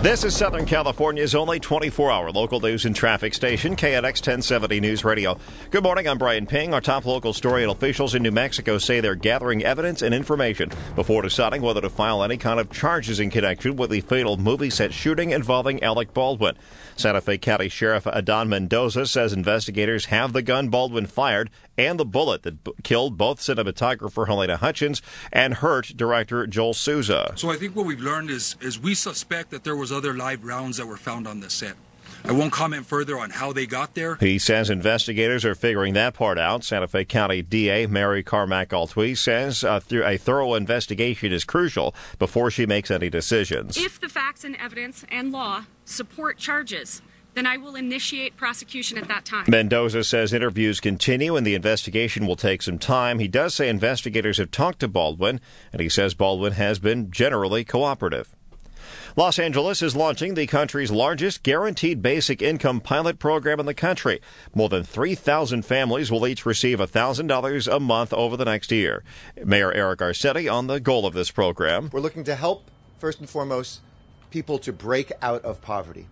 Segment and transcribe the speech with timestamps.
[0.00, 5.04] This is Southern California's only 24 hour local news and traffic station, KNX 1070 News
[5.04, 5.36] Radio.
[5.72, 6.72] Good morning, I'm Brian Ping.
[6.72, 10.70] Our top local story and officials in New Mexico say they're gathering evidence and information
[10.94, 14.70] before deciding whether to file any kind of charges in connection with the fatal movie
[14.70, 16.56] set shooting involving Alec Baldwin.
[16.94, 22.04] Santa Fe County Sheriff Adan Mendoza says investigators have the gun Baldwin fired and the
[22.04, 25.02] bullet that b- killed both cinematographer Halyna Hutchins
[25.32, 27.32] and hurt director Joel Souza.
[27.36, 30.44] So I think what we've learned is is we suspect that there was other live
[30.44, 31.74] rounds that were found on the set.
[32.24, 34.16] I won't comment further on how they got there.
[34.16, 36.64] He says investigators are figuring that part out.
[36.64, 41.94] Santa Fe County DA Mary Carmack Altwies says uh, th- a thorough investigation is crucial
[42.18, 43.76] before she makes any decisions.
[43.76, 47.02] If the facts and evidence and law support charges,
[47.34, 49.44] then I will initiate prosecution at that time.
[49.48, 53.20] Mendoza says interviews continue and the investigation will take some time.
[53.20, 55.40] He does say investigators have talked to Baldwin,
[55.72, 58.34] and he says Baldwin has been generally cooperative.
[59.16, 64.20] Los Angeles is launching the country's largest guaranteed basic income pilot program in the country.
[64.54, 69.02] More than 3,000 families will each receive $1,000 a month over the next year.
[69.42, 71.90] Mayor Eric Garcetti on the goal of this program.
[71.92, 73.80] We're looking to help, first and foremost,
[74.30, 76.06] people to break out of poverty.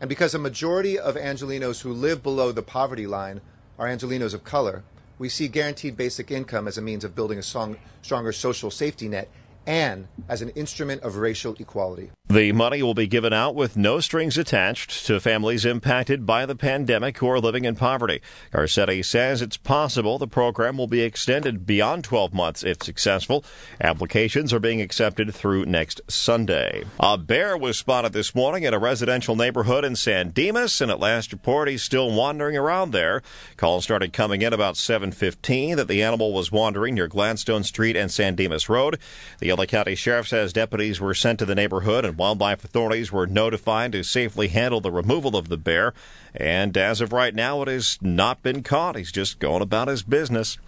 [0.00, 3.40] And because a majority of Angelenos who live below the poverty line
[3.78, 4.82] are Angelenos of color,
[5.18, 9.08] we see guaranteed basic income as a means of building a strong, stronger social safety
[9.08, 9.28] net
[9.66, 12.10] and as an instrument of racial equality.
[12.28, 16.56] The money will be given out with no strings attached to families impacted by the
[16.56, 18.20] pandemic who are living in poverty.
[18.52, 23.44] Garcetti says it's possible the program will be extended beyond 12 months if successful.
[23.80, 26.84] Applications are being accepted through next Sunday.
[26.98, 31.00] A bear was spotted this morning in a residential neighborhood in San Dimas, and at
[31.00, 33.22] last report he's still wandering around there.
[33.56, 38.10] Calls started coming in about 7:15 that the animal was wandering near Gladstone Street and
[38.10, 38.98] San Dimas Road.
[39.40, 43.26] The LA County Sheriff says deputies were sent to the neighborhood and wildlife authorities were
[43.26, 45.94] notified to safely handle the removal of the bear.
[46.34, 48.96] And as of right now, it has not been caught.
[48.96, 50.58] He's just going about his business.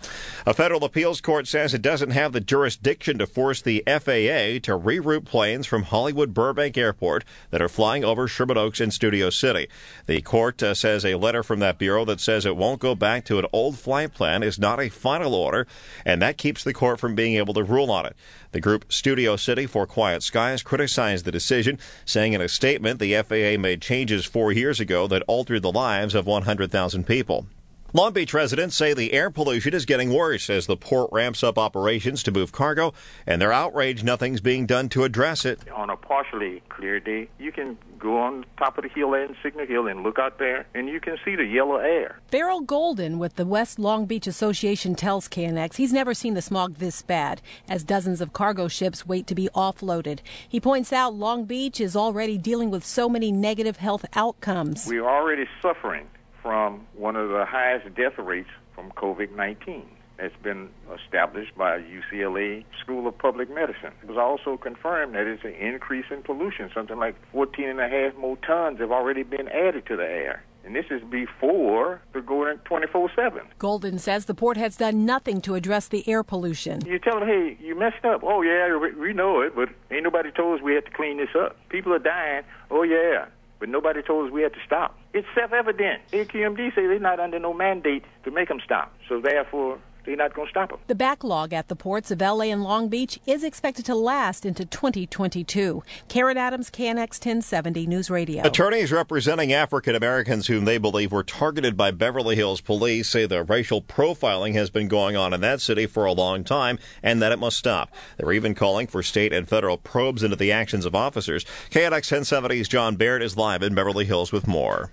[0.46, 4.78] A federal appeals court says it doesn't have the jurisdiction to force the FAA to
[4.78, 9.66] reroute planes from Hollywood Burbank Airport that are flying over Sherman Oaks and Studio City.
[10.06, 13.24] The court uh, says a letter from that bureau that says it won't go back
[13.24, 15.66] to an old flight plan is not a final order,
[16.04, 18.14] and that keeps the court from being able to rule on it.
[18.56, 23.14] The group Studio City for Quiet Skies criticized the decision, saying in a statement the
[23.20, 27.48] FAA made changes four years ago that altered the lives of 100,000 people.
[27.96, 31.56] Long Beach residents say the air pollution is getting worse as the port ramps up
[31.56, 32.92] operations to move cargo,
[33.26, 35.66] and they're outraged nothing's being done to address it.
[35.72, 39.64] On a partially clear day, you can go on top of the hill and Signal
[39.64, 42.20] Hill and look out there, and you can see the yellow air.
[42.30, 46.74] Theral Golden with the West Long Beach Association tells KNX he's never seen the smog
[46.74, 50.18] this bad as dozens of cargo ships wait to be offloaded.
[50.46, 54.86] He points out Long Beach is already dealing with so many negative health outcomes.
[54.86, 56.08] We're already suffering
[56.46, 59.82] from one of the highest death rates from COVID 19.
[60.20, 60.68] It's been
[61.04, 63.90] established by UCLA School of Public Medicine.
[64.02, 66.70] It was also confirmed that it's an increase in pollution.
[66.72, 70.42] Something like 14 and a half more tons have already been added to the air.
[70.64, 73.40] And this is before the going 24 7.
[73.58, 76.80] Golden says the port has done nothing to address the air pollution.
[76.86, 78.22] You tell them, hey, you messed up.
[78.24, 81.18] Oh, yeah, we- we know it, but ain't nobody told us we had to clean
[81.18, 81.56] this up.
[81.68, 82.42] People are dying.
[82.70, 83.26] Oh, yeah,
[83.58, 84.98] but nobody told us we had to stop.
[85.12, 86.02] It's self evident.
[86.12, 88.94] AQMD say they're not under no mandate to make them stop.
[89.08, 90.78] So therefore, they're not going to stop them.
[90.86, 94.64] The backlog at the ports of LA and Long Beach is expected to last into
[94.64, 95.82] 2022.
[96.08, 98.46] Karen Adams, KNX 1070 News Radio.
[98.46, 103.42] Attorneys representing African Americans whom they believe were targeted by Beverly Hills police say the
[103.42, 107.32] racial profiling has been going on in that city for a long time and that
[107.32, 107.92] it must stop.
[108.16, 111.44] They're even calling for state and federal probes into the actions of officers.
[111.70, 114.90] KNX 1070's John Baird is live in Beverly Hills with more.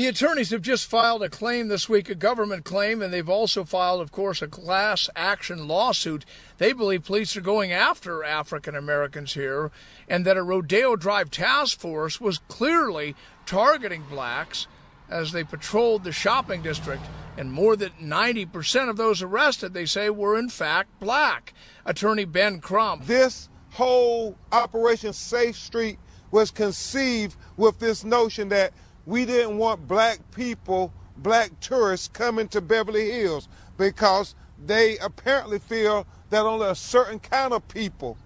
[0.00, 3.64] The attorneys have just filed a claim this week, a government claim, and they've also
[3.64, 6.24] filed, of course, a class action lawsuit.
[6.56, 9.70] They believe police are going after African Americans here
[10.08, 13.14] and that a Rodeo Drive task force was clearly
[13.44, 14.66] targeting blacks
[15.10, 17.02] as they patrolled the shopping district.
[17.36, 21.52] And more than 90% of those arrested, they say, were in fact black.
[21.84, 23.04] Attorney Ben Crump.
[23.04, 25.98] This whole Operation Safe Street
[26.30, 28.72] was conceived with this notion that
[29.06, 36.06] we didn't want black people, black tourists coming to Beverly Hills because they apparently feel
[36.30, 38.16] that only a certain kind of people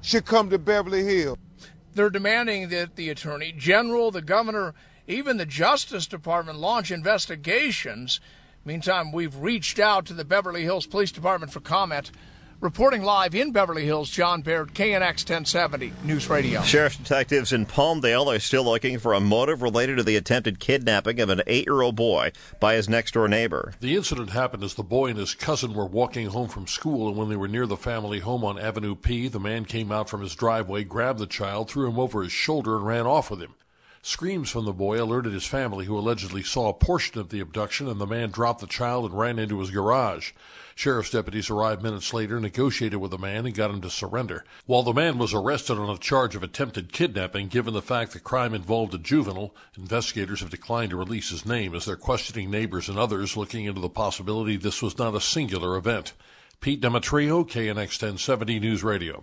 [0.00, 1.38] should come to Beverly Hills.
[1.94, 4.74] They're demanding that the Attorney General, the Governor,
[5.06, 8.20] even the Justice Department launch investigations.
[8.64, 12.12] Meantime, we've reached out to the Beverly Hills Police Department for comment.
[12.60, 16.60] Reporting live in Beverly Hills, John Baird, KNX 1070 News Radio.
[16.62, 21.20] Sheriff's detectives in Palmdale are still looking for a motive related to the attempted kidnapping
[21.20, 23.74] of an eight year old boy by his next door neighbor.
[23.78, 27.16] The incident happened as the boy and his cousin were walking home from school, and
[27.16, 30.22] when they were near the family home on Avenue P, the man came out from
[30.22, 33.54] his driveway, grabbed the child, threw him over his shoulder, and ran off with him.
[34.02, 37.88] Screams from the boy alerted his family, who allegedly saw a portion of the abduction,
[37.88, 40.32] and the man dropped the child and ran into his garage.
[40.76, 44.44] Sheriff's deputies arrived minutes later, negotiated with the man, and got him to surrender.
[44.66, 48.20] While the man was arrested on a charge of attempted kidnapping, given the fact the
[48.20, 52.88] crime involved a juvenile, investigators have declined to release his name as they're questioning neighbors
[52.88, 56.12] and others looking into the possibility this was not a singular event.
[56.60, 59.22] Pete Demetriou, KNX 1070 News Radio.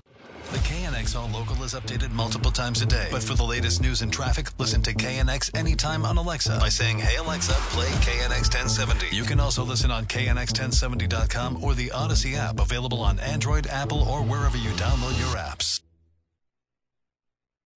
[0.52, 3.08] The KNX All Local is updated multiple times a day.
[3.12, 7.00] But for the latest news and traffic, listen to KNX anytime on Alexa by saying,
[7.00, 9.14] Hey Alexa, play KNX 1070.
[9.14, 14.22] You can also listen on KNX1070.com or the Audacy app available on Android, Apple, or
[14.22, 15.82] wherever you download your apps.